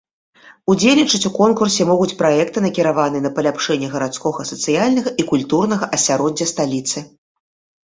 Удзельнічаць 0.73 1.27
у 1.29 1.31
конкурсе 1.39 1.85
могуць 1.89 2.17
праекты, 2.21 2.57
накіраваныя 2.67 3.23
на 3.27 3.33
паляпшэнне 3.37 3.91
гарадскога 3.93 4.49
сацыяльнага 4.55 5.09
і 5.23 5.29
культурнага 5.31 5.85
асяроддзя 6.01 6.51
сталіцы. 6.57 7.09